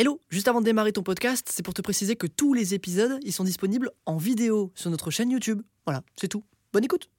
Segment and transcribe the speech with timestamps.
[0.00, 3.18] Hello, juste avant de démarrer ton podcast, c'est pour te préciser que tous les épisodes,
[3.22, 5.60] ils sont disponibles en vidéo sur notre chaîne YouTube.
[5.84, 6.42] Voilà, c'est tout.
[6.72, 7.10] Bonne écoute.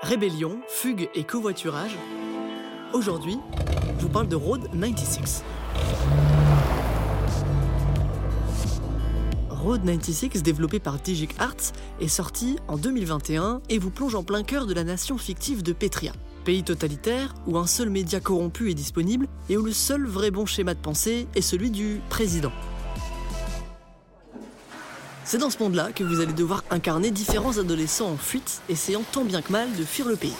[0.00, 1.94] Rébellion, fugue et covoiturage.
[2.94, 3.36] Aujourd'hui,
[3.98, 5.44] je vous parle de Road 96.
[9.50, 14.42] Road 96, développé par Digic Arts, est sorti en 2021 et vous plonge en plein
[14.42, 16.14] cœur de la nation fictive de Petria.
[16.46, 20.46] Pays totalitaire où un seul média corrompu est disponible et où le seul vrai bon
[20.46, 22.52] schéma de pensée est celui du président.
[25.24, 29.24] C'est dans ce monde-là que vous allez devoir incarner différents adolescents en fuite, essayant tant
[29.24, 30.36] bien que mal de fuir le pays.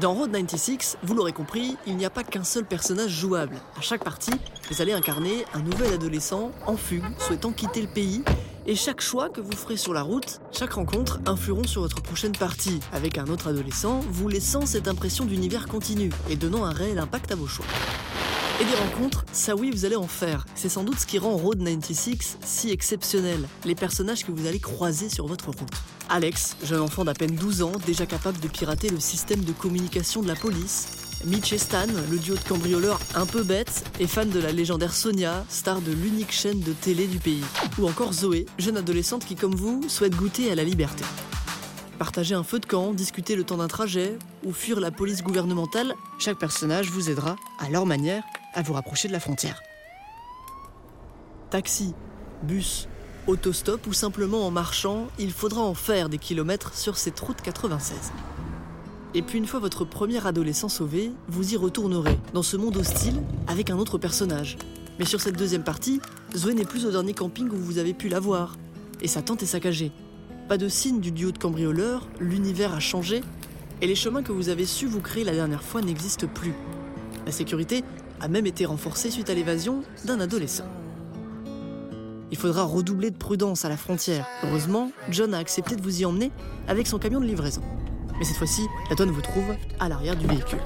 [0.00, 3.54] Dans Road 96, vous l'aurez compris, il n'y a pas qu'un seul personnage jouable.
[3.76, 4.34] À chaque partie,
[4.72, 8.24] vous allez incarner un nouvel adolescent en fugue, souhaitant quitter le pays.
[8.70, 12.36] Et chaque choix que vous ferez sur la route, chaque rencontre influeront sur votre prochaine
[12.36, 16.98] partie, avec un autre adolescent, vous laissant cette impression d'univers continu et donnant un réel
[16.98, 17.64] impact à vos choix.
[18.60, 20.44] Et des rencontres, ça oui, vous allez en faire.
[20.54, 24.60] C'est sans doute ce qui rend Road 96 si exceptionnel, les personnages que vous allez
[24.60, 25.72] croiser sur votre route.
[26.10, 30.20] Alex, jeune enfant d'à peine 12 ans, déjà capable de pirater le système de communication
[30.20, 31.07] de la police.
[31.24, 34.94] Mitch et Stan, le duo de cambrioleurs un peu bête et fan de la légendaire
[34.94, 37.42] Sonia, star de l'unique chaîne de télé du pays.
[37.78, 41.04] Ou encore Zoé, jeune adolescente qui, comme vous, souhaite goûter à la liberté.
[41.98, 45.94] Partager un feu de camp, discuter le temps d'un trajet ou fuir la police gouvernementale,
[46.20, 48.22] chaque personnage vous aidera, à leur manière,
[48.54, 49.60] à vous rapprocher de la frontière.
[51.50, 51.94] Taxi,
[52.44, 52.86] bus,
[53.26, 58.12] autostop ou simplement en marchant, il faudra en faire des kilomètres sur cette route 96.
[59.14, 63.22] Et puis une fois votre premier adolescent sauvé, vous y retournerez, dans ce monde hostile,
[63.46, 64.58] avec un autre personnage.
[64.98, 66.00] Mais sur cette deuxième partie,
[66.36, 68.56] Zoé n'est plus au dernier camping où vous avez pu la voir,
[69.00, 69.92] et sa tente est saccagée.
[70.46, 73.22] Pas de signe du duo de cambrioleurs, l'univers a changé,
[73.80, 76.52] et les chemins que vous avez su vous créer la dernière fois n'existent plus.
[77.24, 77.84] La sécurité
[78.20, 80.66] a même été renforcée suite à l'évasion d'un adolescent.
[82.30, 84.26] Il faudra redoubler de prudence à la frontière.
[84.44, 86.30] Heureusement, John a accepté de vous y emmener
[86.66, 87.62] avec son camion de livraison.
[88.18, 90.58] Mais cette fois-ci, la tonne vous trouve à l'arrière du véhicule.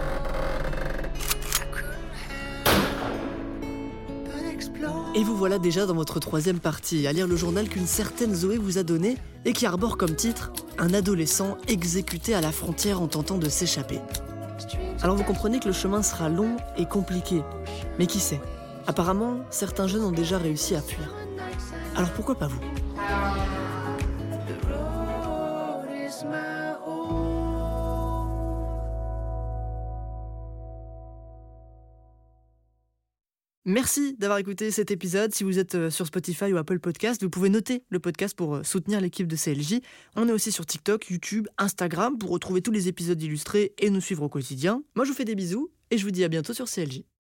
[5.14, 8.56] Et vous voilà déjà dans votre troisième partie, à lire le journal qu'une certaine Zoé
[8.56, 13.08] vous a donné et qui arbore comme titre Un adolescent exécuté à la frontière en
[13.08, 14.00] tentant de s'échapper.
[15.02, 17.42] Alors vous comprenez que le chemin sera long et compliqué.
[17.98, 18.40] Mais qui sait?
[18.86, 21.12] Apparemment, certains jeunes ont déjà réussi à fuir.
[21.94, 22.60] Alors pourquoi pas vous?
[33.64, 35.32] Merci d'avoir écouté cet épisode.
[35.32, 38.56] Si vous êtes euh, sur Spotify ou Apple Podcast, vous pouvez noter le podcast pour
[38.56, 39.80] euh, soutenir l'équipe de CLJ.
[40.16, 44.00] On est aussi sur TikTok, YouTube, Instagram pour retrouver tous les épisodes illustrés et nous
[44.00, 44.82] suivre au quotidien.
[44.96, 47.02] Moi, je vous fais des bisous et je vous dis à bientôt sur CLJ.